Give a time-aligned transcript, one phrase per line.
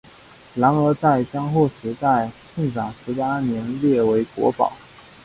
[0.55, 4.73] 然而在江户时代庆长十八年列为国宝。